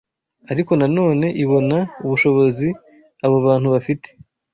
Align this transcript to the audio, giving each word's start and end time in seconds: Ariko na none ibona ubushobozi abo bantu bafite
Ariko 0.51 0.71
na 0.79 0.87
none 0.97 1.25
ibona 1.43 1.77
ubushobozi 2.05 2.67
abo 3.25 3.37
bantu 3.45 3.67
bafite 3.75 4.09